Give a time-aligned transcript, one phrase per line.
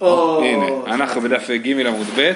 [0.00, 2.32] הנה, אנחנו בדף ג' עמוד ב',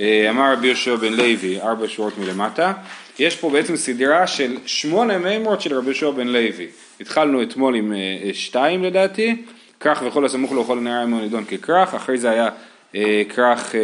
[0.00, 2.72] אה, אמר רבי יהושע בן לוי, ארבע שורות מלמטה,
[3.18, 6.66] יש פה בעצם סדרה של שמונה מימרות של רבי יהושע בן לוי.
[7.00, 9.42] התחלנו אתמול עם אה, שתיים לדעתי,
[9.80, 12.48] כרך וכל הסמוך לו וכל הנערה עמו נידון ככרך, אחרי זה היה
[12.94, 13.74] אה, כרך,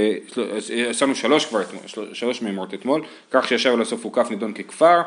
[0.88, 5.00] עשינו שלוש כבר אתמול, שלוש מימרות אתמול, כרך שישב על הסוף הוא כף נידון ככפר,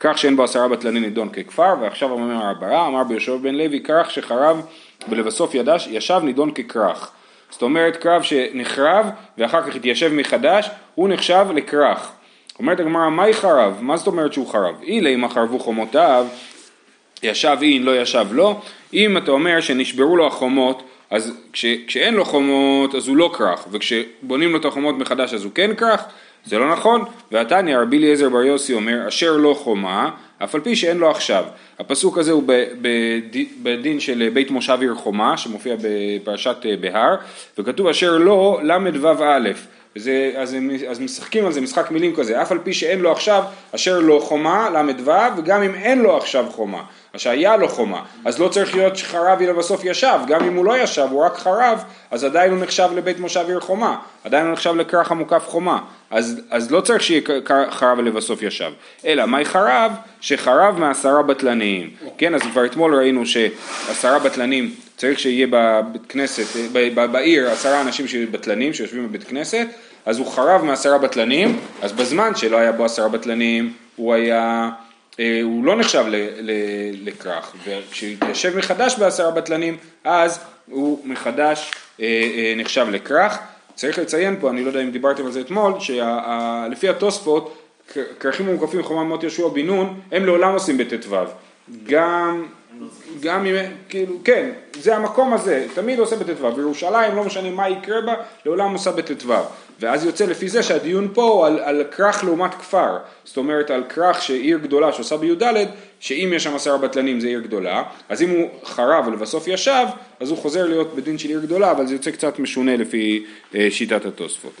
[0.00, 4.10] כרך שאין בו עשרה בטלנים נידון ככפר, ועכשיו המאמר הבאה, אמר ביהושע בן לוי, כרך
[4.10, 4.66] שחרב
[5.08, 7.10] ולבסוף ידש, ישב נידון ככרך.
[7.50, 9.06] זאת אומרת קרב שנחרב
[9.38, 12.12] ואחר כך התיישב מחדש, הוא נחשב לכרך.
[12.58, 13.78] אומרת הגמרא, מהי חרב?
[13.80, 14.74] מה זאת אומרת שהוא חרב?
[14.82, 16.26] אילי אם חרבו חומותיו,
[17.22, 18.60] ישב אין, לא ישב לא.
[18.92, 23.66] אם אתה אומר שנשברו לו החומות, אז כש, כשאין לו חומות אז הוא לא כרך,
[23.70, 26.04] וכשבונים לו את החומות מחדש אז הוא כן כרך,
[26.44, 30.10] זה לא נכון, ועתניא רבי אליעזר בר יוסי אומר, אשר לא חומה,
[30.44, 31.44] אף על פי שאין לו עכשיו.
[31.78, 32.42] הפסוק הזה הוא
[33.62, 37.16] בדין של בית מושב עיר חומה, שמופיע בפרשת אה, בהר,
[37.58, 39.48] וכתוב אשר לא ל"ו א',
[39.96, 40.56] וזה, אז,
[40.88, 43.44] אז משחקים על זה משחק מילים כזה, אף על פי שאין לו עכשיו
[43.74, 46.82] אשר לא חומה ל"ו, וגם אם אין לו עכשיו חומה.
[47.16, 50.64] מה שהיה לו חומה, אז לא צריך להיות שחרב אלא בסוף ישב, גם אם הוא
[50.64, 54.52] לא ישב, הוא רק חרב, אז עדיין הוא נחשב לבית מושב עיר חומה, עדיין הוא
[54.52, 55.78] נחשב לכרך המוקף חומה,
[56.10, 57.20] אז, אז לא צריך שיהיה
[57.70, 58.72] חרב ולבסוף ישב,
[59.06, 59.92] אלא מהי חרב?
[60.20, 66.44] שחרב מעשרה בטלנים, כן, אז כבר אתמול ראינו שעשרה בטלנים צריך שיהיה בבית כנסת,
[67.12, 69.66] בעיר עשרה אנשים שיהיו בטלנים שיושבים בבית כנסת,
[70.06, 74.70] אז הוא חרב מעשרה בטלנים, אז בזמן שלא היה בו עשרה בטלנים הוא היה
[75.20, 76.04] אה, הוא לא נחשב
[77.04, 80.40] לכרך, וכשיתיישב מחדש בעשרה בטלנים, אז
[80.70, 83.38] הוא מחדש אה, אה, נחשב לכרך.
[83.74, 87.58] צריך לציין פה, אני לא יודע אם דיברתם על זה אתמול, שלפי התוספות,
[88.20, 91.16] כרכים ומוקפים חומה מות יהושע בן נון, הם לעולם עושים בט"ו.
[91.86, 92.46] גם,
[93.20, 93.54] גם אם,
[93.88, 94.50] כאילו, כן,
[94.80, 98.14] זה המקום הזה, תמיד עושה בט"ו, וירושלים, לא משנה מה יקרה בה,
[98.46, 99.32] לעולם עושה בט"ו.
[99.80, 103.84] ואז יוצא לפי זה שהדיון פה הוא על, על כרך לעומת כפר, זאת אומרת על
[103.88, 105.66] כרך שעיר גדולה שעושה בי"ד,
[106.00, 109.86] שאם יש שם עשרה בטלנים זה עיר גדולה, אז אם הוא חרב ולבסוף ישב,
[110.20, 113.66] אז הוא חוזר להיות בדין של עיר גדולה, אבל זה יוצא קצת משונה לפי אה,
[113.70, 114.60] שיטת התוספות,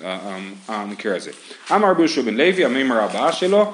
[0.68, 1.30] המקרה הזה.
[1.72, 3.72] אמר רבי יהושע בן לוי, המימרה הבאה שלו,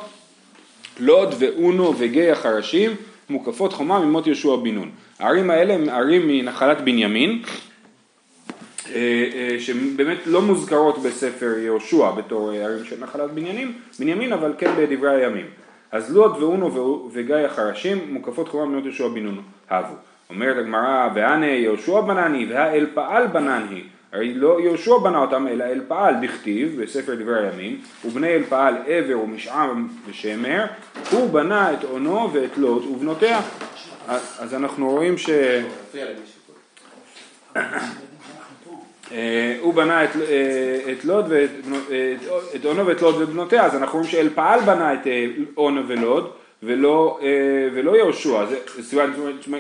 [1.00, 2.97] לוד ואונו וגיא החרשים
[3.31, 4.91] מוקפות חומה ממות יהושע בן נון.
[5.19, 7.42] הערים האלה הם ערים מנחלת בנימין,
[9.58, 15.47] שבאמת לא מוזכרות בספר יהושע בתור ערים של נחלת בניינים, בנימין, אבל כן בדברי הימים.
[15.92, 19.94] אז לוד ואונו וגיא החרשים מוקפות חומה בנות יהושע בן נון הבו.
[20.31, 23.82] אומרת הגמרא, והנה יהושע בנני והאל פעל בנני.
[24.12, 28.75] הרי לא יהושע בנה אותם אלא אל פעל דכתיב בספר דברי הימים ובני אל פעל
[28.86, 30.64] עבר ומשעם ושמר
[31.10, 33.41] הוא בנה את אונו ואת לוד ובנותיה
[34.08, 35.31] אז אנחנו רואים ש...
[39.12, 41.50] אה, הוא בנה את, אה, את לוד ואת
[42.56, 46.31] את אונו ואת לוד ובנותיה, אז אנחנו רואים שאל פעל בנה את אה, אונו ולוד
[46.65, 47.19] ולא,
[47.75, 48.45] ולא יהושע,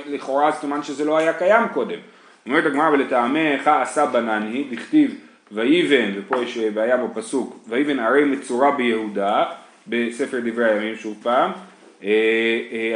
[0.06, 1.98] לכאורה זאת אומרת שזה לא היה קיים קודם.
[2.46, 5.14] אומרת הגמרא ולטעמך עשה בנני, דכתיב
[5.52, 9.44] ויבן, ופה יש בעיה בפסוק, ויבן ערי מצורע ביהודה,
[9.86, 11.50] בספר דברי הימים שוב פעם,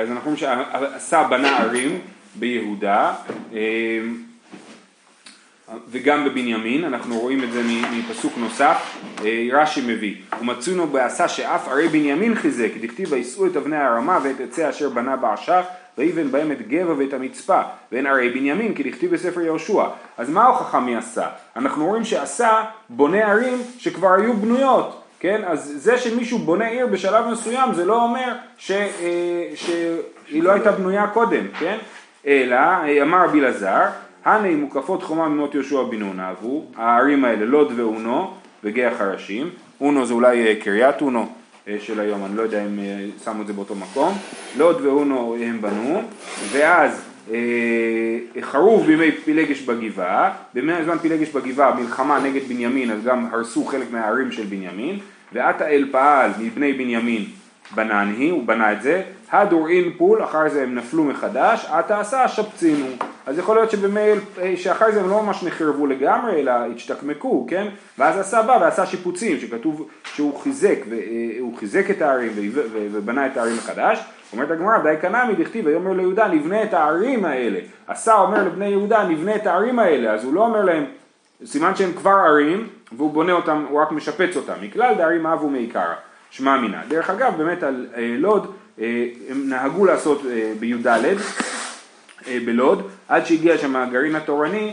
[0.02, 1.98] אז אנחנו רואים שעשה בנה ערים
[2.34, 3.14] ביהודה,
[5.88, 7.62] וגם בבנימין, אנחנו רואים את זה
[7.92, 13.76] מפסוק נוסף, אה, רש"י מביא, ומצאונו בעשה שאף ערי בנימין חיזק, דכתיב וישאו את אבני
[13.76, 15.62] הרמה ואת עצי אשר בנה באשך,
[15.98, 17.60] ויבן בהם את גבע ואת המצפה,
[17.92, 19.84] ואין ערי בנימין כי דכתיב בספר יהושע.
[20.18, 21.26] אז מה ההוכחה מי עשה?
[21.56, 25.42] אנחנו רואים שעשה בונה ערים שכבר היו בנויות, כן?
[25.46, 28.86] אז זה שמישהו בונה עיר בשלב מסוים זה לא אומר ש, אה,
[29.54, 31.78] שהיא לא הייתה בנויה קודם, כן?
[32.26, 33.84] אלא, אה, אמר רבי אלעזר,
[34.26, 38.30] הנה מוקפות חומה ממות יהושע בן נון אהבו, הערים האלה לוד ואונו
[38.64, 39.50] וגיא החרשים,
[39.80, 41.28] אונו זה אולי אה, קריית אונו
[41.68, 44.18] אה, של היום, אני לא יודע אם אה, שמו את זה באותו מקום,
[44.56, 46.02] לוד ואונו הם בנו,
[46.52, 47.02] ואז
[48.40, 53.86] חרוב בימי פילגש בגבעה, בימי זמן פילגש בגבעה מלחמה נגד בנימין אז גם הרסו חלק
[53.92, 54.98] מהערים של בנימין,
[55.32, 57.24] ועתה אל פעל מבני בנימין
[57.74, 59.02] בנן הוא בנה את זה,
[59.32, 62.86] הדורין פול, אחר זה הם נפלו מחדש, עתה עשה שפצינו.
[63.26, 64.18] אז יכול להיות שבמייל,
[64.56, 67.68] שאחרי זה הם לא ממש נחרבו לגמרי, אלא התשתקמקו, כן?
[67.98, 72.32] ואז עשה בא ועשה שיפוצים, שכתוב שהוא חיזק, אה, חיזק את הערים
[72.92, 74.04] ובנה את הערים מחדש.
[74.32, 77.58] אומרת הגמרא, די קנמי דכתיב, ויאמר ליהודה נבנה את הערים האלה.
[77.86, 80.84] עשה אומר לבני יהודה נבנה את הערים האלה, אז הוא לא אומר להם,
[81.44, 84.54] סימן שהם כבר ערים, והוא בונה אותם, הוא רק משפץ אותם.
[84.62, 85.94] מכלל דערים אבו מעיקרא,
[86.36, 86.82] שמע מינה.
[86.88, 90.22] דרך אגב, באמת על אה, לוד, אה, הם נהגו לעשות
[90.60, 90.86] בי"ד,
[92.44, 94.72] בלוד, עד שהגיע שם הגרעין התורני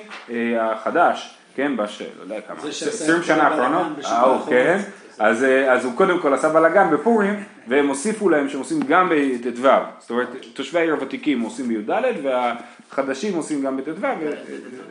[0.60, 2.02] החדש, כן, בש...
[2.02, 4.38] לא יודע כמה, זה שעשה 20 את שנה האחרונות, אה.
[4.50, 4.80] כן,
[5.20, 9.10] אז, אה, אז הוא קודם כל עשה בלאגן בפורים, והם הוסיפו להם שהם עושים גם
[9.10, 9.70] בט"ו,
[10.00, 11.92] זאת אומרת, תושבי העיר הוותיקים עושים בי"ד,
[12.24, 13.92] והחדשים עושים גם בט"ו,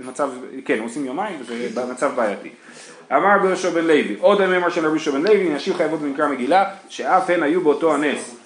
[0.01, 0.31] ומצב,
[0.65, 2.51] כן, עושים יומיים, וזה מצב בעייתי.
[3.13, 6.29] אמר רבי יהושע בן לוי, עוד המאמר של רבי יהושע בן לוי, נשים חייבות במקרא
[6.29, 8.37] מגילה, שאף הן היו באותו הנס.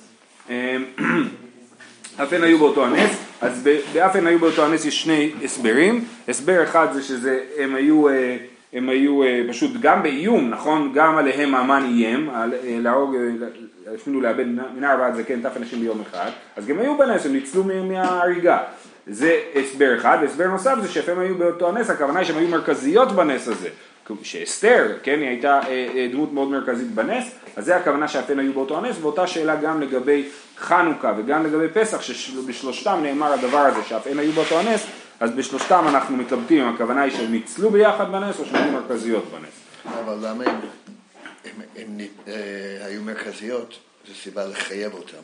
[0.50, 0.54] אמ,
[2.22, 3.10] אף הן היו באותו הנס,
[3.40, 8.08] אז באף הן היו באותו הנס יש שני הסברים, הסבר אחד זה שזה, הם היו,
[8.08, 8.36] אה,
[8.72, 10.92] הם היו אה, פשוט גם באיום, נכון?
[10.94, 13.16] גם עליהם המן איים, על- אה, להרוג,
[13.94, 14.44] אפילו לאבד
[14.76, 18.58] מנהר ועד זקן טף אנשים ביום אחד, אז גם היו בנס, הם ניצלו מה- מההריגה.
[19.06, 22.48] זה הסבר אחד, והסבר נוסף זה שאף הם היו באותו הנס, הכוונה היא שהן היו
[22.48, 23.68] מרכזיות בנס הזה.
[24.22, 27.24] שאסתר, כן, היא הייתה אה, אה, דמות מאוד מרכזית בנס,
[27.56, 31.68] אז זה הכוונה שאף הן היו באותו הנס, ואותה שאלה גם לגבי חנוכה וגם לגבי
[31.68, 34.86] פסח, שבשלושתם נאמר הדבר הזה, שאף הן היו באותו הנס,
[35.20, 39.24] אז בשלושתם אנחנו מתלבטים אם הכוונה היא שהם ניצלו ביחד בנס או שהם היו מרכזיות
[39.24, 39.94] בנס.
[40.04, 40.44] אבל למה
[41.76, 41.98] הם
[42.28, 42.32] אה,
[42.86, 43.78] היו מרכזיות?
[44.08, 45.22] זו סיבה לחייב אותם.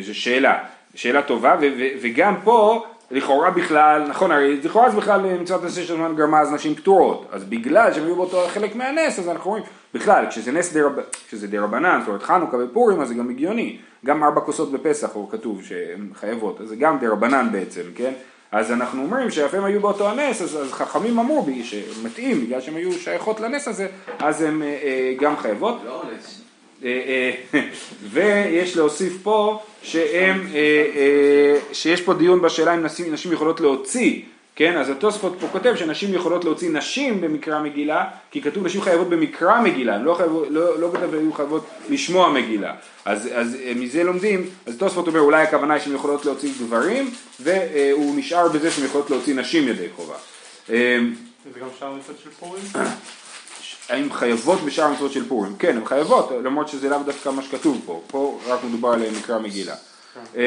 [0.00, 0.64] זו שאלה,
[0.94, 1.56] שאלה טובה,
[2.00, 6.52] וגם פה לכאורה בכלל, נכון, הרי לכאורה זה בכלל מצוות עשה של זמן גרמה אז
[6.52, 9.64] נשים פטורות, אז בגלל שהם היו באותו חלק מהנס, אז אנחנו רואים,
[9.94, 10.88] בכלל, כשזה נס דר,
[11.28, 15.30] כשזה דרבנן, זאת אומרת חנוכה ופורים, אז זה גם הגיוני, גם ארבע כוסות בפסח, הוא
[15.30, 18.12] כתוב שהן חייבות, אז זה גם דרבנן בעצם, כן?
[18.52, 22.60] אז אנחנו אומרים שאף הם היו באותו הנס, אז, אז חכמים אמרו בי שמתאים, בגלל
[22.60, 23.86] שהם היו שייכות לנס הזה,
[24.18, 25.78] אז הן אה, אה, גם חייבות.
[25.84, 26.40] לא עונש.
[26.84, 27.60] אה, אה,
[28.12, 34.20] ויש להוסיף פה שהם, אה, שיש פה דיון בשאלה אם נשים, נשים יכולות להוציא,
[34.56, 39.08] כן, אז התוספות פה כותב שנשים יכולות להוציא נשים במקרא מגילה, כי כתוב נשים חייבות
[39.08, 42.74] במקרא מגילה, הן לא, חייבות, לא, לא כתב היו חייבות לשמוע מגילה,
[43.04, 47.10] אז, אז מזה לומדים, אז תוספות אומר אולי הכוונה היא שהן יכולות להוציא גברים,
[47.40, 50.16] והוא נשאר בזה שהן יכולות להוציא נשים ידי חובה.
[51.54, 52.62] זה גם שאר המצוות של פורים?
[53.90, 55.56] האם חייבות בשאר המצוות של פורים?
[55.58, 59.38] כן, הן חייבות, למרות שזה לאו דווקא מה שכתוב פה, פה רק מדובר על מקרא
[59.38, 59.74] מגילה.
[60.36, 60.40] אמ,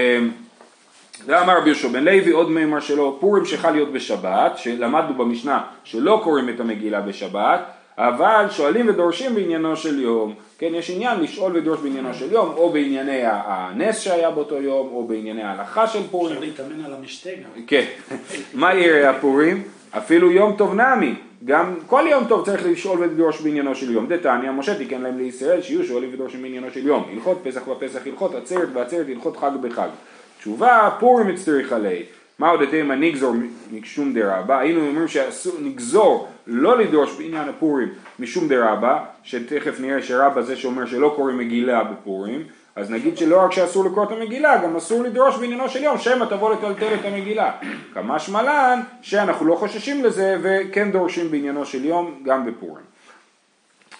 [1.25, 6.21] ואמר רבי יהושע בן לוי, עוד מימר שלו, פורים שחל להיות בשבת, שלמדנו במשנה שלא
[6.23, 7.59] קוראים את המגילה בשבת,
[7.97, 12.69] אבל שואלים ודורשים בעניינו של יום, כן, יש עניין לשאול ולדרוש בעניינו של יום, או
[12.69, 17.63] בענייני הנס שהיה באותו יום, או בענייני ההלכה של פורים, אפשר להתאמן על המשתה גם.
[17.67, 17.85] כן,
[18.53, 19.63] מה יראה הפורים?
[19.97, 24.07] אפילו יום טוב נמי, גם כל יום טוב צריך לשאול ולדרוש בעניינו של יום.
[24.07, 27.03] דתניא, משה תיקן להם לישראל שיהיו שואלים ודורשים בעניינו של יום.
[27.13, 29.87] הלכות פסח ופסח, הלכות עצרת ועצרת, הלכות חג בחג.
[30.39, 32.03] תשובה, פורים הצטריך עלי.
[32.39, 33.35] מה עוד התימה נגזור
[33.71, 34.59] משום דרבה?
[34.59, 37.89] היינו אומרים שנגזור לא לדרוש בעניין הפורים
[38.19, 42.43] משום דרבה, שתכף נראה שרבה זה שאומר שלא קוראים מגילה בפורים,
[42.75, 46.25] אז נגיד שלא רק שאסור לקרוא את המגילה, גם אסור לדרוש בעניינו של יום, שמא
[46.25, 47.51] תבוא לטלטל את המגילה.
[47.93, 52.85] כמה שמלן שאנחנו לא חוששים לזה וכן דורשים בעניינו של יום גם בפורים.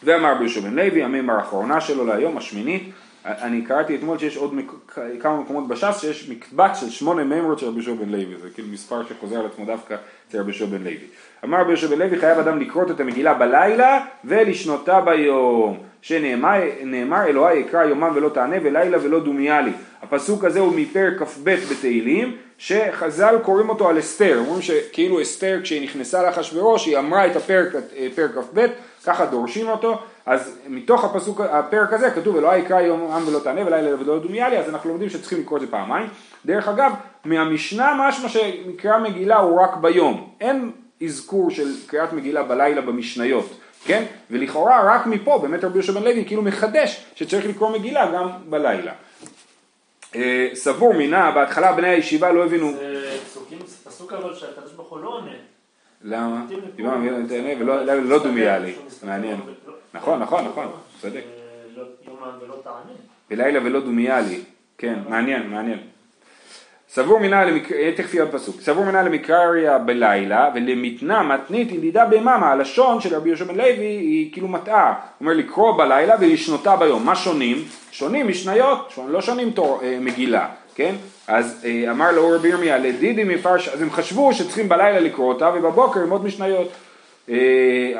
[0.04, 2.94] ואמר ביהושע בן לוי, המימר האחרונה שלו להיום, השמינית,
[3.26, 4.72] אני קראתי אתמול שיש עוד מק...
[5.20, 8.68] כמה מקומות בש"ס שיש מקבץ של שמונה מימרות של רבי יהושע בן לוי, זה כאילו
[8.68, 9.96] מספר שחוזר על עצמו דווקא
[10.28, 10.98] אצל רבי יהושע בן לוי.
[11.44, 17.24] אמר רבי יהושע בן לוי, חייב אדם לקרות את המגילה בלילה ולשנותה ביום, שנאמר נאמר,
[17.26, 19.72] אלוהי יקרא יומם ולא תענה ולילה ולא דומיה לי.
[20.02, 25.84] הפסוק הזה הוא מפרק כ"ב בתהילים, שחז"ל קוראים אותו על אסתר, אומרים שכאילו אסתר כשהיא
[25.84, 27.68] נכנסה לאחשוורוש היא אמרה את הפרק,
[28.16, 28.66] פרק כ"ב,
[29.06, 33.62] ככה דורשים אותו, אז מתוך הפסוק, הפרק הזה כתוב אלוהי יקרא יום עם ולא תענה
[33.66, 36.08] ולילה ולא דומיה לי, אז אנחנו לומדים שצריכים לקרוא את זה פעמיים.
[36.46, 36.92] דרך אגב,
[37.26, 40.72] מהמשנה משמע שמקרא מגילה הוא רק ביום, אין
[41.04, 44.04] אזכור של קריאת מגילה בלילה במשניות, כן?
[44.32, 48.92] ולכאורה רק מפה באמת רבי יהושע בן לוי כאילו מחדש שצריך לקרוא מגילה גם בלילה.
[50.16, 53.18] אה, סבור מינה, בהתחלה בני הישיבה לא הבינו זה
[53.84, 55.32] פסוק אבל שהקדוש ברוך הוא לא עונה.
[56.04, 56.46] למה?
[56.76, 59.38] דיברנו מילה נתענה ולא לא- לא דומיה לי, מעניין.
[59.94, 60.72] נכון, נכון, נכון,
[61.02, 61.16] צודק.
[61.16, 61.22] אה,
[61.78, 62.94] לא- יומם ולא תענה.
[63.30, 64.42] בלילה ולא דומיה לי,
[64.78, 65.80] כן, מעניין, מעניין.
[66.96, 72.06] סבור מינה, למק- אה, תכף יהיה עוד פסוק, סבור מינה למקריה בלילה ולמתנה מתנית ידידה
[72.06, 76.76] ביממה, הלשון של רבי יהושע בן לוי היא כאילו מטעה, הוא אומר לקרוא בלילה ולשנותה
[76.76, 77.58] ביום, מה שונים?
[77.92, 80.46] שונים משניות, שונים, לא שונים תור, אה, מגילה,
[80.76, 80.96] כן?
[81.28, 85.50] אז אה, אמר לו רבי ירמיה לדידי מפרש, אז הם חשבו שצריכים בלילה לקרוא אותה
[85.56, 86.72] ובבוקר ללמוד משניות.
[87.30, 87.36] אה,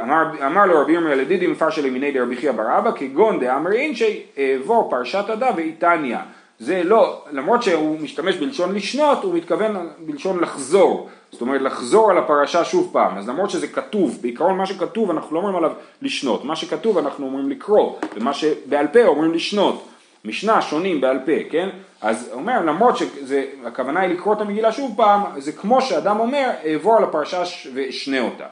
[0.04, 4.22] אמר, אמר לו רבי ירמיה לדידי מפרש למיני דרבי חייא בר אבא כגון דאמר אינשי
[4.38, 6.18] אעבור פרשת הדה ואיתניא
[6.60, 11.10] זה לא, למרות שהוא משתמש בלשון לשנות, הוא מתכוון בלשון לחזור.
[11.32, 13.18] זאת אומרת, לחזור על הפרשה שוב פעם.
[13.18, 16.46] אז למרות שזה כתוב, בעיקרון מה שכתוב אנחנו לא אומרים עליו לשנות.
[16.46, 19.88] מה שכתוב אנחנו אומרים לקרוא, ומה שבעל פה אומרים לשנות.
[20.26, 21.70] משנה שונים בעל פה, כן?
[22.02, 26.50] אז הוא אומר, למרות שהכוונה היא לקרוא את המגילה שוב פעם, זה כמו שאדם אומר,
[26.66, 27.44] אעבור על הפרשה
[27.74, 28.46] ואשנה אותה.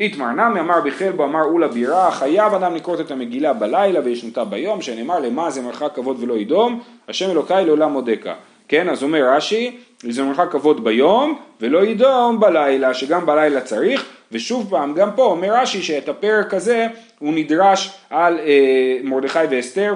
[0.00, 4.82] איתמר נמי אמר בחלבו אמר אולה בירה חייב אדם לקרות את המגילה בלילה וישנותה ביום
[4.82, 8.34] שנאמר למה זה מרחק כבוד ולא ידום השם אלוקיי לעולם מודקה
[8.68, 14.70] כן אז אומר רש"י זה מרחק כבוד ביום ולא ידום בלילה שגם בלילה צריך ושוב
[14.70, 16.86] פעם גם פה אומר רש"י שאת הפרק הזה
[17.18, 19.94] הוא נדרש על אה, מרדכי ואסתר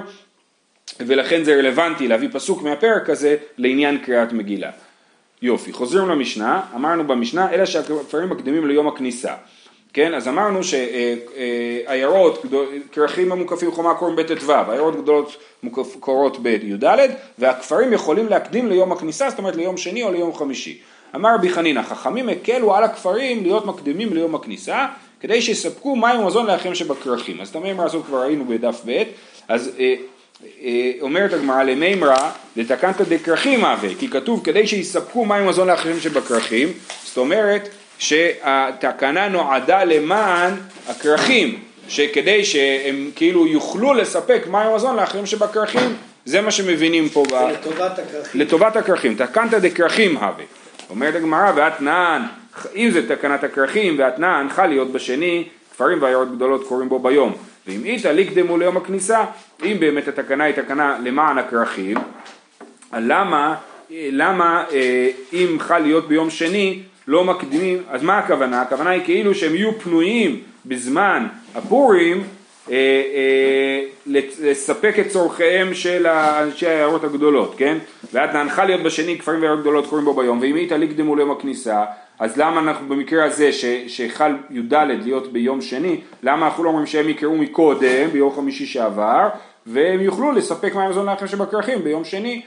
[0.99, 4.71] ולכן זה רלוונטי להביא פסוק מהפרק הזה לעניין קריאת מגילה.
[5.41, 9.33] יופי, חוזרים למשנה, אמרנו במשנה, אלה שהכפרים מקדימים ליום הכניסה.
[9.95, 12.45] כן, אז אמרנו שעיירות,
[12.91, 15.37] כרכים המוקפים חומה קוראים בט"ו, עיירות גדולות
[15.99, 16.97] קורות בי"ד,
[17.39, 20.79] והכפרים יכולים להקדים ליום הכניסה, זאת אומרת ליום שני או ליום חמישי.
[21.15, 24.85] אמר רבי חנינא, חכמים הקלו על הכפרים להיות מקדימים ליום הכניסה,
[25.19, 27.41] כדי שיספקו מים ומזון לאחים שבכרכים.
[27.41, 29.03] אז את המימרה הזאת כבר ראינו בדף ב',
[29.47, 29.95] אז אה,
[30.61, 36.73] אה, אומרת הגמרא למימרא לתקנת דכרכים הווה, כי כתוב כדי שיספקו מים ומזון לאחרים שבכרכים,
[37.03, 40.53] זאת אומרת שהתקנה נועדה למען
[40.87, 47.23] הכרכים, שכדי שהם כאילו יוכלו לספק מים ומזון לאחרים שבכרכים, זה מה שמבינים פה.
[47.29, 47.49] זה ב...
[47.51, 48.41] לטובת הכרכים.
[48.41, 50.43] לטובת הכרכים, תקנת דכרכים הווה.
[50.89, 52.21] אומרת הגמרא ואתנן,
[52.75, 57.35] אם זה תקנת הכרכים ואתנן חל להיות בשני, כפרים ועיירות גדולות קוראים בו ביום.
[57.67, 59.25] ואם איתא לקדמו ליום הכניסה,
[59.63, 61.97] אם באמת התקנה היא תקנה למען הכרכים,
[62.93, 63.55] למה,
[63.91, 68.61] למה אה, אם חל להיות ביום שני לא מקדימים, אז מה הכוונה?
[68.61, 72.23] הכוונה היא כאילו שהם יהיו פנויים בזמן הפורים
[72.71, 73.81] אה, אה,
[74.41, 77.77] לספק את צורכיהם של אנשי העיירות הגדולות, כן?
[78.13, 81.85] ואת נענך להיות בשני כפרים ועיירות גדולות קוראים בו ביום, ואם איתה לקדמו ליום הכניסה,
[82.19, 86.85] אז למה אנחנו במקרה הזה ש, שחל י"ד להיות ביום שני, למה אנחנו לא אומרים
[86.85, 89.29] שהם יקראו מקודם ביום חמישי שעבר,
[89.65, 92.41] והם יוכלו לספק מים מזון לאחרים שבכרכים ביום שני,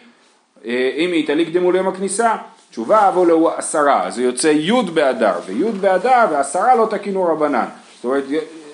[0.67, 2.37] אה, אם איתה לקדמו ליום הכניסה,
[2.71, 7.65] תשובה אבו לו עשרה, זה יוצא י' באדר, וי' באדר ועשרה לא תקינו רבנן.
[7.95, 8.25] זאת אומרת,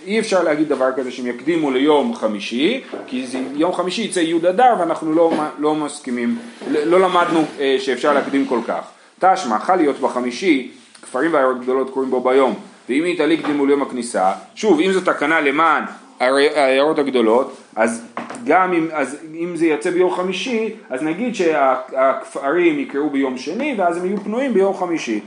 [0.07, 4.37] אי אפשר להגיד דבר כזה שהם יקדימו ליום חמישי, כי זה, יום חמישי יצא י'
[4.37, 6.39] אדר ואנחנו לא, לא מסכימים,
[6.71, 8.85] לא למדנו אה, שאפשר להקדים כל כך.
[9.19, 10.71] תשמע, חל להיות בחמישי,
[11.03, 12.55] כפרים ועיירות גדולות קוראים בו ביום,
[12.89, 15.85] ואם היא תליק קדימו ליום הכניסה, שוב, אם זו תקנה למען
[16.21, 18.03] העיירות הגדולות, אז
[18.45, 23.97] גם אם, אז אם זה יצא ביום חמישי, אז נגיד שהכפרים יקראו ביום שני, ואז
[23.97, 25.21] הם יהיו פנויים ביום חמישי.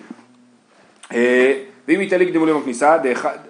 [1.14, 1.54] אה,
[1.88, 2.98] ואם יתעלי קדימו ליום הכניסה,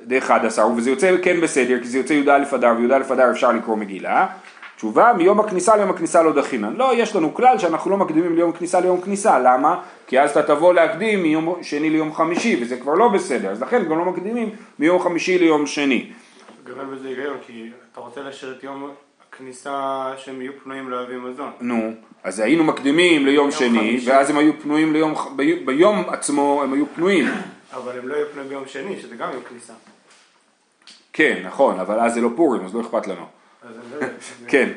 [0.04, 3.78] דאחד עשר, וזה יוצא כן בסדר, כי זה יוצא י"א אדר, וי"א אדר אפשר לקרוא
[3.78, 4.28] מגילה.
[4.76, 6.74] תשובה, מיום הכניסה ליום הכניסה לא דחינן.
[6.76, 9.82] לא, יש לנו כלל שאנחנו לא מקדימים ליום כניסה ליום כניסה, למה?
[10.08, 13.84] כי אז אתה תבוא להקדים מיום שני ליום חמישי, וזה כבר לא בסדר, אז לכן
[13.84, 16.12] גם לא מקדימים מיום חמישי ליום שני.
[16.64, 18.92] גם בזה היגיון, כי אתה רוצה להשאיר את יום
[19.38, 21.52] הכניסה שהם יהיו פנויים להביא מזון.
[21.62, 24.10] נו, אז היינו מקדימים ליום שני, חמישי.
[24.10, 25.16] ואז הם היו פנויים ליום,
[25.66, 27.28] ביום עצמו הם היו פנויים.
[27.74, 29.74] אבל הם לא יהיו פנויים ביום שני, שזה גם יום כניסה.
[31.14, 33.26] כן, נכון, אבל אז זה לא פורים, אז לא אכפת לנו.
[34.52, 34.70] כן.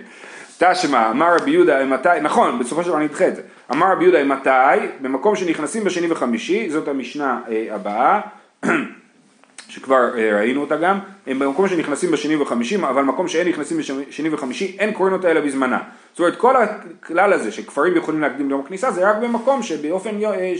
[0.58, 3.42] תשמע, אמר רבי יהודה מתי, נכון, בסופו של דבר אני אדחה את זה.
[3.72, 8.20] אמר רבי יהודה מתי, במקום שנכנסים בשני וחמישי, זאת המשנה אה, הבאה,
[9.70, 14.28] שכבר אה, ראינו אותה גם, הם במקום שנכנסים בשני וחמישי, אבל מקום שאין נכנסים בשני
[14.30, 15.78] וחמישי, אין קוראים אותה אלא בזמנה.
[16.12, 20.52] זאת אומרת, כל הכלל הזה שכפרים יכולים להקדים ליום הכניסה, זה רק במקום שבאופן אה,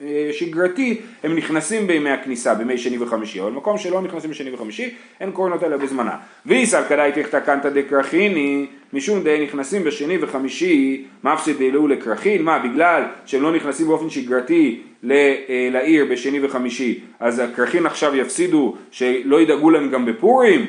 [0.00, 4.94] אה, שגרתי הם נכנסים בימי הכניסה, בימי שני וחמישי, אבל מקום שלא נכנסים בשני וחמישי,
[5.20, 6.16] אין קוראים אותה אלא בזמנה.
[6.46, 13.02] ואיסל כדאי תכתא קנתא דקרחיני, משום די נכנסים בשני וחמישי, מפסיד דלאו לקרחין, מה, בגלל
[13.26, 14.80] שהם לא נכנסים באופן שגרתי
[15.72, 20.66] לעיר בשני וחמישי, אז הכרכים עכשיו יפסידו שלא ידאגו להם גם בפורים?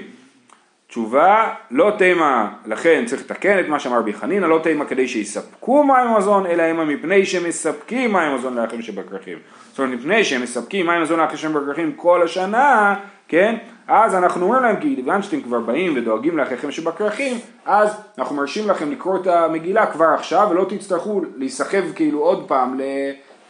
[0.87, 5.83] תשובה, לא תימה, לכן צריך לתקן את מה שאמר רבי חנינא, לא תימה כדי שיספקו
[5.83, 9.37] מים ומזון, אלא המה מפני שמספקים מים ומזון לאחים שבכרכים.
[9.69, 12.95] זאת אומרת, מפני שהם מספקים מים ומזון לאחים שבכרכים כל השנה,
[13.27, 13.55] כן?
[13.87, 18.69] אז אנחנו אומרים להם, כי כיוון שאתם כבר באים ודואגים לאחיכם שבכרכים, אז אנחנו מרשים
[18.69, 22.81] לכם לקרוא את המגילה כבר עכשיו, ולא תצטרכו להיסחב כאילו עוד פעם ל,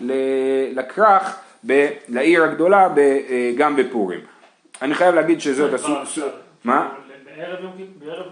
[0.02, 0.12] ל,
[0.72, 1.36] לכרך,
[1.68, 4.20] ב, לעיר הגדולה, ב, אה, גם בפורים.
[4.82, 5.70] אני חייב להגיד שזאת.
[6.66, 6.90] מה?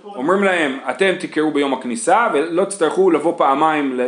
[0.05, 3.99] אומרים להם, אתם תקראו ביום הכניסה ולא תצטרכו לבוא פעמיים,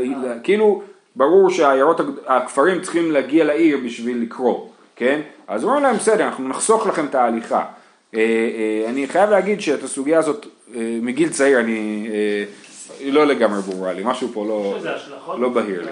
[0.43, 0.81] כאילו
[1.15, 5.21] ברור שהעיירות, הכפרים צריכים להגיע לעיר בשביל לקרוא, כן?
[5.47, 7.65] אז אומרים להם, בסדר, אנחנו נחסוך לכם את ההליכה.
[8.15, 12.09] אה, אה, אני חייב להגיד שאת הסוגיה הזאת אה, מגיל צעיר אני
[13.05, 14.77] לא לגמרי ברורה לי, משהו פה לא,
[15.39, 15.91] לא בהיר לי.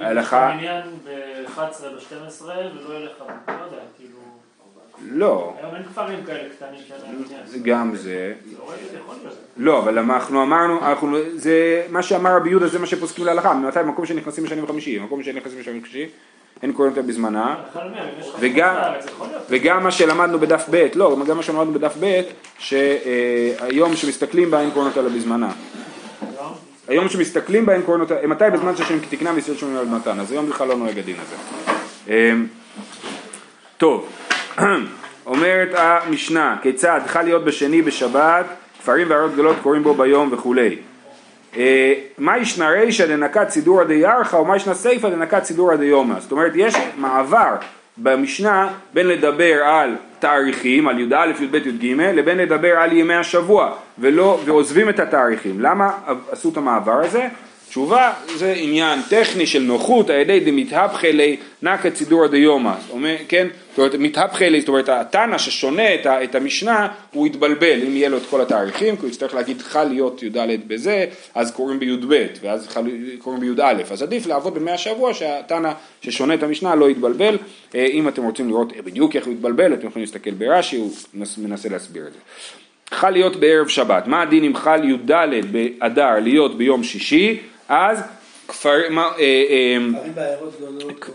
[0.00, 2.54] ההלכה, מניין ב-11 ב-12 ולא
[2.94, 3.12] יהיה לך,
[3.48, 4.18] לא יודע, כאילו...
[5.10, 5.54] לא.
[5.62, 8.34] היום אין כפרים כאלה קטנים שאין גם זה.
[9.56, 13.78] לא, אבל אנחנו אמרנו, אנחנו, זה מה שאמר רבי יהודה זה מה שפוסקים להלכה, ממתי
[13.86, 16.06] מקום שנכנסים בשני וחמישי, מקום שנכנסים בשני וחמישי,
[16.62, 17.56] אין קוראים אותה בזמנה,
[19.48, 22.20] וגם- מה שלמדנו בדף ב', לא, גם מה שלמדנו בדף ב',
[22.58, 25.50] שהיום שמסתכלים בה אין קוראים אותה בזמנה.
[26.88, 30.32] היום שמסתכלים בה אין קוראים אותה, מתי בזמן שהשם כתקנה וישראל שומעים על מתן, אז
[30.32, 31.36] היום בכלל לא נוהג הדין הזה.
[32.08, 32.46] אמ,
[33.76, 34.08] טוב,
[35.26, 38.46] אומרת המשנה, כיצד חל להיות בשני בשבת,
[38.80, 40.76] כפרים ועיירות גדולות קוראים בו ביום וכולי.
[41.56, 46.20] אה, מה ישנה רישא דנקת סידורא דירחא ומה ישנה סיפא דנקת סידורא דיומא.
[46.20, 47.54] זאת אומרת, יש מעבר
[48.02, 54.40] במשנה בין לדבר על תאריכים, על י"א, י"ב, י"ג, לבין לדבר על ימי השבוע, ולא,
[54.44, 55.60] ועוזבים את התאריכים.
[55.60, 55.90] למה
[56.30, 57.28] עשו את המעבר הזה?
[57.68, 62.72] תשובה זה עניין טכני של נוחות על ידי דמתהפכי לי נקת סידורא דיומא,
[63.28, 67.80] כן, זאת אומרת מתהפכי לי, זאת אומרת התנא ששונה את, את המשנה הוא יתבלבל.
[67.86, 71.50] אם יהיה לו את כל התאריכים, כי הוא יצטרך להגיד חל להיות י"ד בזה, אז
[71.50, 72.82] קוראים בי"ב, ואז חל,
[73.18, 75.72] קוראים בי"א, אז עדיף לעבוד במאה השבוע שהתנא
[76.02, 77.36] ששונה את המשנה לא יתבלבל,
[77.74, 81.38] אה, אם אתם רוצים לראות בדיוק איך הוא יתבלבל, אתם יכולים להסתכל ברש"י, הוא מנס-
[81.38, 82.18] מנסה להסביר את זה.
[82.90, 85.10] חל להיות בערב שבת, מה הדין אם חל י"ד
[85.50, 88.02] באדר להיות ביום שישי, אז
[88.48, 89.76] כפר, מה, אה, אה,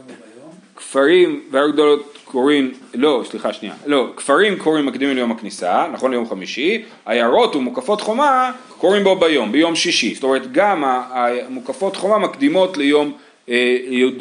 [0.10, 0.51] ביום.
[0.75, 6.29] כפרים וערים גדולות קוראים, לא, סליחה שנייה, לא, כפרים קוראים מקדימים ליום הכניסה, נכון ליום
[6.29, 12.77] חמישי, עיירות ומוקפות חומה קוראים בו ביום, ביום שישי, זאת אומרת גם המוקפות חומה מקדימות
[12.77, 13.12] ליום
[13.50, 13.77] אה,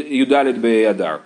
[0.08, 1.16] י"ד באדר.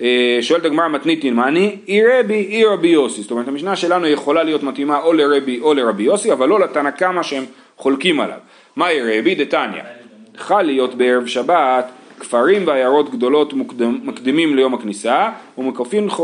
[0.00, 4.42] אה, שואלת הגמרא מתניתין מאני, אי רבי אי רבי יוסי, זאת אומרת המשנה שלנו יכולה
[4.42, 7.44] להיות מתאימה או לרבי או לרבי יוסי, אבל לא לתנא קמא שהם
[7.76, 8.38] חולקים עליו.
[8.76, 9.82] מהי רבי דתניא?
[10.36, 11.90] חל להיות בערב שבת
[12.20, 15.30] כפרים ועיירות גדולות מוקדם, מקדימים ליום הכניסה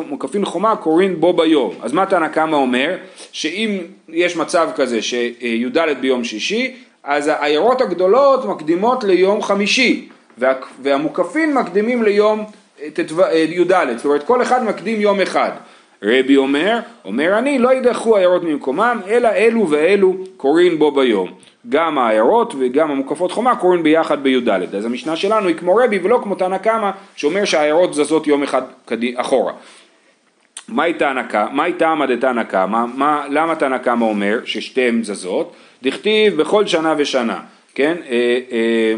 [0.09, 1.75] מוקפין חומה קוראים בו ביום.
[1.83, 2.97] אז מה תנא קמא אומר?
[3.33, 3.79] שאם
[4.09, 10.53] יש מצב כזה שי"ד ביום שישי, אז העיירות הגדולות מקדימות ליום חמישי וה,
[10.83, 12.45] והמוקפין מקדימים ליום
[12.83, 15.51] אה, ט"ו- אה, י"ד, זאת אומרת כל אחד מקדים יום אחד.
[16.03, 21.31] רבי אומר, אומר אני, לא ידחו העיירות ממקומם, אלא אלו ואלו קוראים בו ביום.
[21.69, 24.49] גם העיירות וגם המוקפות חומה קוראים ביחד בי"ד.
[24.75, 28.63] אז המשנה שלנו היא כמו רבי ולא כמו תנא קמא, שאומר שהעיירות זזות יום אחד
[28.87, 29.53] קדי, אחורה.
[30.69, 30.95] מהי
[31.79, 32.85] טעמא דתנא קמא?
[32.95, 35.53] מה- למה תנא קמא אומר ששתיהן זזות?
[35.83, 37.41] דכתיב בכל שנה ושנה,
[37.75, 37.97] כן?
[38.11, 38.95] אה, אה,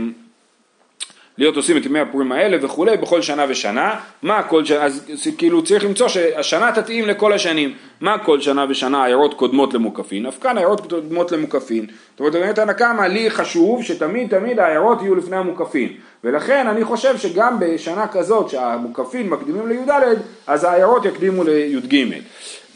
[1.38, 5.03] להיות עושים את ימי הפורים האלה וכולי בכל שנה ושנה, מה כל שנה, אז
[5.38, 10.38] כאילו צריך למצוא שהשנה תתאים לכל השנים, מה כל שנה ושנה עיירות קודמות למוקפין, אף
[10.40, 15.14] כאן עיירות קודמות למוקפין, זאת אומרת באמת הנא קמא לי חשוב שתמיד תמיד העיירות יהיו
[15.14, 15.92] לפני המוקפין,
[16.25, 22.05] ולכן אני חושב שגם בשנה כזאת שהמוקפין מקדימים לי"ד, אז העיירות יקדימו לי"ג,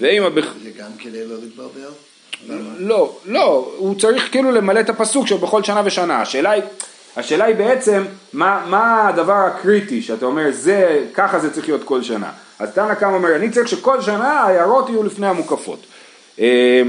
[0.00, 0.22] ואם.
[0.62, 1.90] זה גם כדי לא להתבלבל?
[2.48, 2.74] למה?
[2.78, 6.20] לא, לא, הוא צריך כאילו למלא את הפסוק של בכל שנה ושנה.
[6.20, 6.62] השאלה היא,
[7.18, 8.02] השאלה היא בעצם,
[8.32, 12.30] מה, מה הדבר הקריטי שאתה אומר, זה, ככה זה צריך להיות כל שנה.
[12.58, 15.86] אז תנא קמא אומר, אני צריך שכל שנה העיירות יהיו לפני המוקפות.
[16.40, 16.82] אה,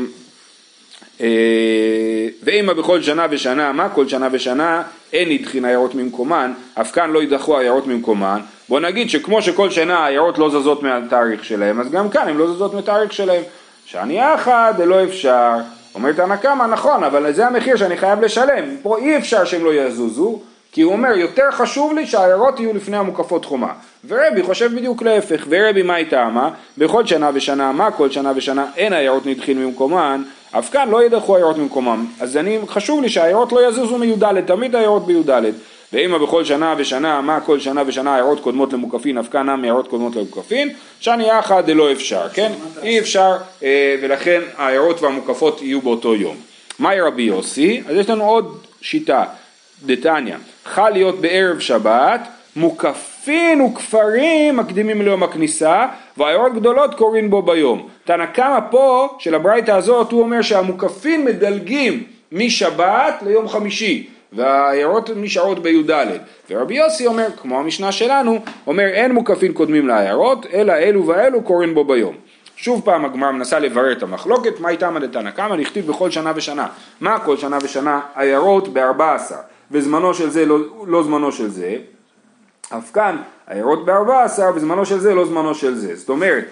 [1.21, 4.83] אה, ואימה בכל שנה ושנה, מה כל שנה ושנה?
[5.13, 8.39] אין נדחין עיירות ממקומן, אף כאן לא יידחו העיירות ממקומן.
[8.69, 12.53] בוא נגיד שכמו שכל שנה העיירות לא זזות מהתאריך שלהם, אז גם כאן הן לא
[12.53, 13.43] זזות מהתאריך שלהם.
[13.85, 15.53] שאני אחד לא אפשר,
[15.99, 18.63] אומר תנא קמא נכון, אבל זה המחיר שאני חייב לשלם.
[18.81, 20.39] פה אי אפשר שהם לא יזוזו,
[20.71, 23.73] כי הוא אומר יותר חשוב לי שהעיירות יהיו לפני המוקפות חומה.
[24.07, 26.49] ורבי חושב בדיוק להפך, ורבי מה טעמה?
[26.77, 31.33] בכל שנה ושנה, מה כל שנה ושנה אין העיירות נדחין ממקומן, אף כאן לא ידחו
[31.33, 32.05] העיירות ממקומם.
[32.19, 35.43] אז אני, חשוב לי שהעיירות לא יזוזו מי"ד, תמיד העיירות בי"ד.
[35.93, 40.15] ואימה בכל שנה ושנה, מה כל שנה ושנה העיירות קודמות למוקפין, כאן נמי העיירות קודמות
[40.15, 42.51] למוקפין, שאני יחד דלא אפשר, כן?
[42.83, 46.35] אי אפשר, אה, ולכן העיירות והמוקפות יהיו באותו יום.
[46.79, 47.81] מהי רבי יוסי?
[47.87, 49.23] אז יש לנו עוד שיטה,
[49.85, 52.21] דתניא, חל להיות בערב שבת,
[52.55, 55.85] מוקפין וכפרים מקדימים ליום הכניסה,
[56.17, 57.87] ועיירות גדולות קוראים בו ביום.
[58.03, 64.07] תנא קמא פה, של הברייתא הזאת, הוא אומר שהמוקפין מדלגים משבת ליום חמישי.
[64.33, 65.91] והעיירות נשארות בי"ד.
[66.49, 71.73] ורבי יוסי אומר, כמו המשנה שלנו, אומר אין מוקפין קודמים לעיירות, אלא אלו ואלו קוראים
[71.73, 72.15] בו ביום.
[72.55, 76.67] שוב פעם הגמרא מנסה לברר את המחלוקת, מה איתם דתנא קמא, נכתיב בכל שנה ושנה.
[77.01, 77.99] מה כל שנה ושנה?
[78.15, 79.35] עיירות בארבע עשר,
[79.71, 81.75] וזמנו של זה לא, לא זמנו של זה.
[82.77, 85.95] אף כאן עיירות בארבע עשר וזמנו של זה לא זמנו של זה.
[85.95, 86.45] זאת אומרת,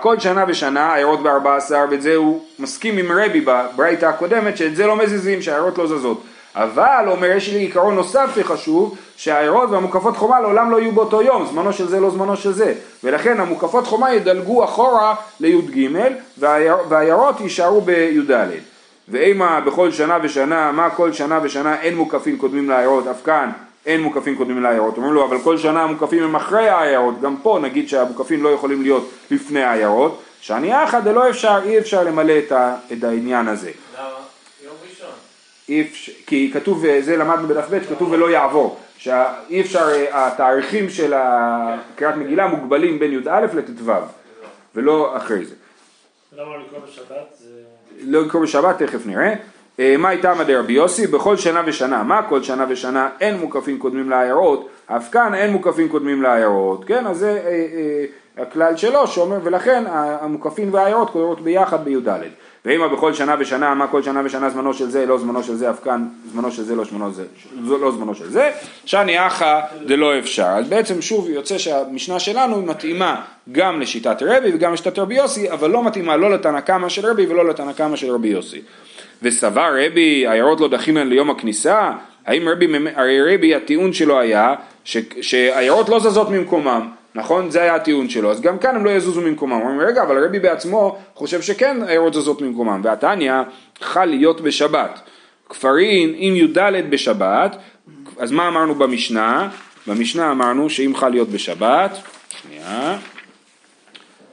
[0.00, 4.76] כל שנה ושנה עיירות בארבע עשר ואת זה הוא מסכים עם רבי בברייתא הקודמת שאת
[4.76, 6.22] זה לא מזיזים, שהעיירות לא זזות.
[6.54, 11.46] אבל אומר יש לי עיקרון נוסף וחשוב שהעיירות והמוקפות חומה לעולם לא יהיו באותו יום,
[11.46, 12.74] זמנו של זה לא זמנו של זה.
[13.04, 15.88] ולכן המוקפות חומה ידלגו אחורה לי"ג
[16.38, 18.48] והעיירות יישארו בי"ד.
[19.08, 23.50] ואימה בכל שנה ושנה, מה כל שנה ושנה אין מוקפים קודמים לעיירות, אף כאן
[23.86, 27.58] אין מוקפים קודמים לעיירות, אומרים לו אבל כל שנה המוקפים הם אחרי העיירות, גם פה
[27.62, 32.52] נגיד שהמוקפים לא יכולים להיות לפני העיירות, שאני אחא דלא אפשר, אי אפשר למלא את,
[32.52, 33.70] ה, את העניין הזה.
[33.98, 34.08] למה?
[34.64, 34.90] יום ראשון.
[34.90, 35.06] אי אפשר,
[36.26, 41.14] כי כתוב, זה למדנו בדף ב', כתוב ולא יעבור, שאי אפשר, התאריכים של
[41.96, 43.92] קריאת מגילה מוגבלים בין י"א לט"ו,
[44.74, 45.54] ולא אחרי זה.
[46.36, 47.34] למה לקרוא בשבת?
[47.38, 47.62] זה...
[48.00, 49.34] לא לקרוא בשבת, תכף נראה.
[49.80, 51.06] אה, מה איתמא דרבי יוסי?
[51.06, 52.02] בכל שנה ושנה.
[52.02, 53.08] מה כל שנה ושנה?
[53.20, 56.84] אין מוקפים קודמים לעיירות, אף כאן אין מוקפים קודמים לעיירות.
[56.84, 58.04] כן, אז זה אה, אה,
[58.42, 62.08] הכלל שלו שאומר, ולכן המוקפים והעיירות קודמות ביחד בי"ד.
[62.64, 65.70] ואמא בכל שנה ושנה, מה כל שנה ושנה זמנו של זה, לא זמנו של זה,
[65.70, 67.24] אף כאן זמנו של זה, לא, זמנו, זה,
[67.66, 68.50] לא זמנו של זה,
[68.84, 70.46] שאני אחא דלא אפשר.
[70.46, 73.20] אז בעצם שוב יוצא שהמשנה שלנו מתאימה
[73.52, 77.26] גם לשיטת רבי וגם לשיטת רבי יוסי, אבל לא מתאימה לא לתנא קמא של רבי
[77.26, 78.60] ולא לתנא קמא של רבי יוסי.
[79.22, 81.90] וסבר רבי, עיירות לא דחינן ליום הכניסה?
[82.26, 84.54] האם רבי, הרי רבי הטיעון שלו היה
[85.20, 87.50] שעיירות לא זזות ממקומם, נכון?
[87.50, 89.52] זה היה הטיעון שלו, אז גם כאן הם לא יזוזו ממקומם.
[89.52, 92.80] אומרים, רגע, אבל רבי בעצמו חושב שכן עיירות זזות ממקומם.
[92.84, 93.32] והתניא
[93.80, 95.00] חל להיות בשבת.
[95.48, 96.58] כפרין עם י"ד
[96.90, 97.56] בשבת,
[98.18, 99.48] אז מה אמרנו במשנה?
[99.86, 101.98] במשנה אמרנו שאם חל להיות בשבת,
[102.42, 102.98] שנייה,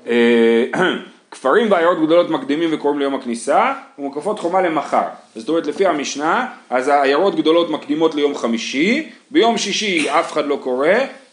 [0.08, 0.66] אה,
[1.32, 5.08] כפרים ועיירות גדולות מקדימים וקוראים ליום הכניסה ומוקפות חומה למחר.
[5.36, 10.60] זאת אומרת לפי המשנה, אז העיירות גדולות מקדימות ליום חמישי, ביום שישי אף אחד לא
[10.64, 10.88] קורא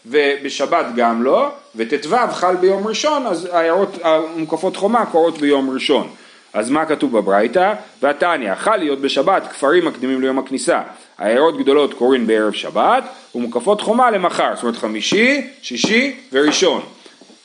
[0.09, 6.07] ובשבת גם לא, וט"ו חל ביום ראשון, אז העיירות המוקפות חומה קורות ביום ראשון.
[6.53, 7.73] אז מה כתוב בברייתא?
[8.01, 10.81] והתניא, חל להיות בשבת, כפרים מקדימים ליום הכניסה,
[11.19, 13.03] עיירות גדולות קוראים בערב שבת,
[13.35, 16.81] ומוקפות חומה למחר, זאת אומרת חמישי, שישי וראשון.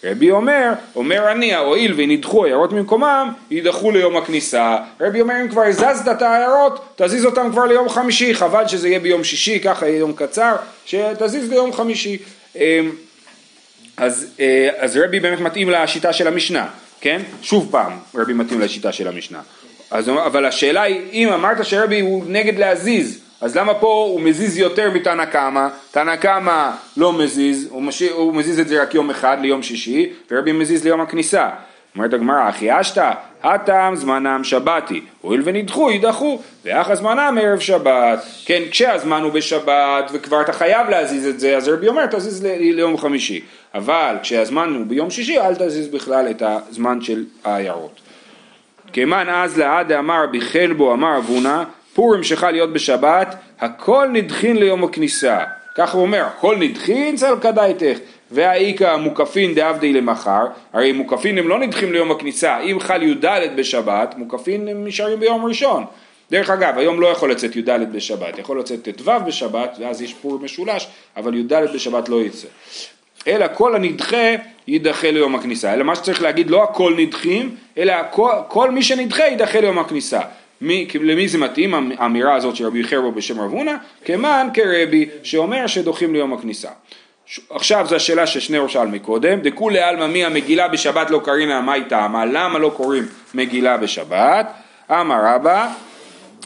[0.05, 4.77] רבי אומר, אומר אני, הואיל ונדחו העיירות ממקומם, יידחו ליום הכניסה.
[5.01, 9.01] רבי אומר, אם כבר הזזת את העיירות, תזיז אותם כבר ליום חמישי, חבל שזה יהיה
[9.01, 12.19] ביום שישי, ככה יהיה יום קצר, שתזיז ליום חמישי.
[12.57, 12.91] אמ,
[13.97, 16.69] אז, אה, אז רבי באמת מתאים לשיטה של המשנה,
[17.01, 17.23] כן?
[17.43, 19.41] שוב פעם, רבי מתאים לשיטה של המשנה.
[19.91, 24.59] אז, אבל השאלה היא, אם אמרת שרבי הוא נגד להזיז, אז למה פה הוא מזיז
[24.59, 25.69] יותר מתנא קמא?
[25.91, 28.03] תנא קמא לא מזיז, הוא, מש...
[28.03, 31.49] הוא מזיז את זה רק יום אחד ליום שישי, ורבי מזיז ליום הכניסה.
[31.97, 33.11] אומרת הגמרא, אחי אשתא,
[33.43, 38.25] הטעם זמנם שבתי, הואיל ונדחו יידחו, ואח זמנם ערב שבת.
[38.45, 42.49] כן, כשהזמן הוא בשבת וכבר אתה חייב להזיז את זה, אז רבי אומר תזיז ל...
[42.59, 43.41] ליום חמישי.
[43.75, 48.01] אבל כשהזמן הוא ביום שישי, אל תזיז בכלל את הזמן של העיירות.
[48.93, 55.39] כמן אז לעד אמר בחלבו אמר אבונה, פורים שחל להיות בשבת, הכל נדחין ליום הכניסה.
[55.75, 57.99] כך הוא אומר, הכל נדחין צל כדאיתך,
[58.33, 64.15] והאיכא מוקפין דעבדי למחר, הרי מוקפין הם לא נדחים ליום הכניסה, אם חל י"ד בשבת,
[64.19, 65.85] מוקפין הם נשארים ביום ראשון.
[66.31, 70.39] דרך אגב, היום לא יכול לצאת י"ד בשבת, יכול לצאת ט"ו בשבת, ואז יש פור
[70.39, 72.49] משולש, אבל י"ד בשבת לא יצא.
[73.27, 74.35] אלא כל הנדחה
[74.69, 75.75] יידחה ליום הכניסה.
[75.75, 80.21] אלא מה שצריך להגיד, לא הכל נדחים, אלא כל, כל מי שנדחה יידחה ליום הכניסה.
[80.61, 83.75] מי, למי זה מתאים האמירה הזאת של רבי חרבו בשם רב הונא?
[84.05, 86.69] כמען כרבי שאומר שדוחים ליום הכניסה.
[87.51, 92.25] עכשיו זו השאלה ששניאור שאל מקודם, דכולי עלמא מי המגילה בשבת לא קרינה מאי טעמה,
[92.25, 94.53] למה לא קוראים מגילה בשבת?
[94.91, 95.69] אמר רבא,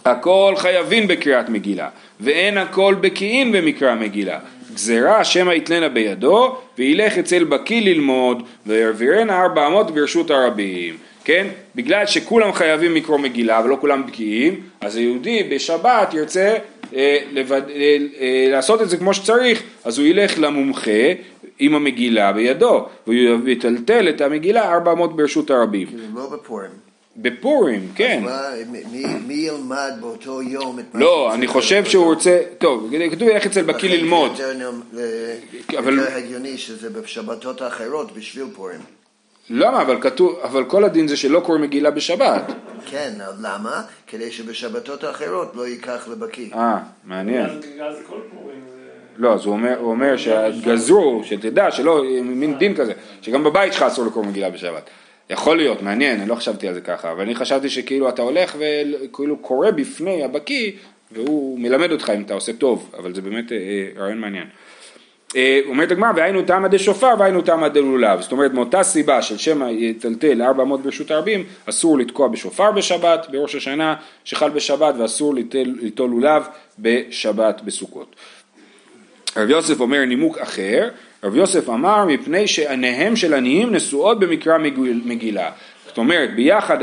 [0.05, 1.89] הכל חייבים בקריאת מגילה,
[2.21, 4.39] ואין הכל בקיאים במקרא מגילה.
[4.75, 10.97] גזירה שמא יתלנה בידו, וילך אצל בקיא ללמוד, ויעבירנה ארבע אמות ברשות הרבים.
[11.27, 11.47] כן?
[11.75, 16.55] בגלל שכולם חייבים לקרוא מגילה ולא כולם בקיאים, אז היהודי בשבת ירצה
[16.97, 21.13] אה, לבד, אה, אה, לעשות את זה כמו שצריך, אז הוא ילך למומחה
[21.59, 25.87] עם המגילה בידו, והוא יטלטל את המגילה 400 ברשות הרבים.
[26.15, 26.71] לא בפורים.
[27.17, 28.23] בפורים, כן.
[28.93, 31.85] מי, מי ילמד באותו יום את מה לא, אני חושב?
[31.85, 34.33] שהוא רוצה, טוב, כתוב ילך אצל בקיא לכן ללמוד.
[35.79, 38.81] אבל- יותר הגיוני שזה בשבתות האחרות בשביל פורים.
[39.51, 39.83] למה?
[39.83, 42.53] אבל כתוב, אבל כל הדין זה שלא קוראים מגילה בשבת.
[42.87, 43.83] כן, למה?
[44.07, 46.55] כדי שבשבתות האחרות לא ייקח לבקיא.
[46.55, 47.61] אה, מעניין.
[49.17, 53.83] לא, אז הוא אומר, הוא אומר שגזרו, שתדע, שלא, מין דין כזה, שגם בבית שלך
[53.83, 54.91] אסור לקרוא מגילה בשבת.
[55.31, 58.57] יכול להיות, מעניין, אני לא חשבתי על זה ככה, אבל אני חשבתי שכאילו אתה הולך
[58.59, 60.73] וכאילו קורא בפני הבקיא,
[61.13, 64.47] והוא מלמד אותך אם אתה עושה טוב, אבל זה באמת אה, אה, רעיון מעניין.
[65.37, 68.21] אה, אומרת הגמרא, והיינו תמא דשופר והיינו תמא דלולב.
[68.21, 73.55] זאת אומרת, מאותה סיבה של שמא יטלטל 400 ברשות הרבים, אסור לתקוע בשופר בשבת, בראש
[73.55, 76.43] השנה שחל בשבת, ואסור ליטול, לולב
[76.79, 78.17] בשבת בסוכות.
[79.37, 80.89] רב יוסף אומר נימוק אחר,
[81.25, 85.51] רב יוסף אמר מפני שעיניהם של עניים נשואות במקרא מגיל- מגילה.
[85.87, 86.83] זאת אומרת, ביחד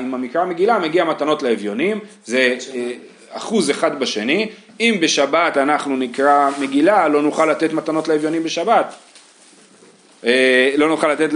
[0.00, 2.90] עם המקרא מגילה מגיע מתנות לאביונים, זה אה,
[3.30, 4.48] אחוז אחד בשני,
[4.80, 8.94] אם בשבת אנחנו נקרא מגילה, לא נוכל לתת מתנות לאביונים בשבת.
[10.24, 11.30] אה, לא נוכל לתת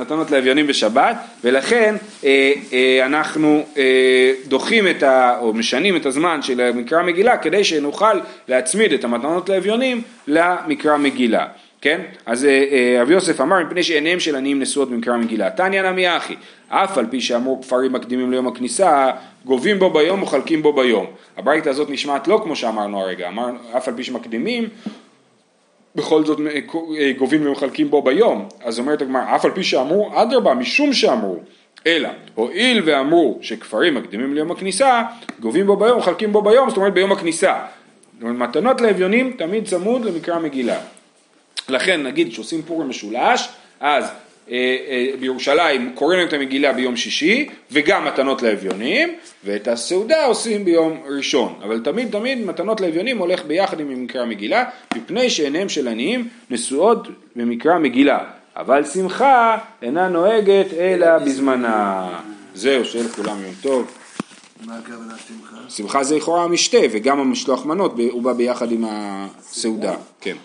[0.00, 5.38] מתנות לאביונים בשבת, ולכן אה, אה, אנחנו אה, דוחים את ה...
[5.40, 11.46] או משנים את הזמן של מקרא מגילה כדי שנוכל להצמיד את המתנות לאביונים למקרא מגילה.
[11.80, 12.00] כן?
[12.26, 15.50] אז אה, אה, רבי יוסף אמר, מפני שעיניהם של עניים נשואות במקרא מגילה.
[15.50, 16.34] תניא נמי אחי,
[16.68, 19.10] אף על פי שאמרו כפרים מקדימים ליום הכניסה,
[19.44, 21.06] גובים בו ביום ומחלקים בו ביום.
[21.36, 24.68] הברייתא הזאת נשמעת לא כמו שאמרנו הרגע, אמרנו אף על פי שמקדימים,
[25.94, 28.48] בכל זאת אה, גובים ומחלקים בו ביום.
[28.64, 31.36] אז אומרת הגמרא, אף על פי שאמרו, אדרבה, משום שאמרו.
[31.86, 35.02] אלא, הואיל ואמרו שכפרים מקדימים ליום הכניסה,
[35.40, 37.58] גובים בו ביום ומחלקים בו ביום, זאת אומרת ביום הכניסה.
[38.14, 40.80] זאת אומרת, מתנות לאביונים תמיד צמוד למקרא מגילה.
[41.70, 43.48] לכן נגיד כשעושים פורים משולש,
[43.80, 44.04] אז
[44.50, 51.02] אה, אה, בירושלים קוראים את המגילה ביום שישי וגם מתנות לאביונים ואת הסעודה עושים ביום
[51.16, 51.54] ראשון.
[51.62, 54.64] אבל תמיד תמיד מתנות לאביונים הולך ביחד עם מקרא מגילה
[54.96, 58.18] מפני שעיניהם של עניים נשואות במקרא מגילה
[58.56, 62.08] אבל שמחה אינה נוהגת אלא בזמנה.
[62.54, 63.90] זהו שיהיה לכולם יום טוב.
[64.66, 65.56] מה הכוונה שמחה?
[65.68, 69.94] שמחה זה לכאורה המשתה וגם המשלוח מנות הוא בא ביחד עם הסעודה.
[70.20, 70.36] כן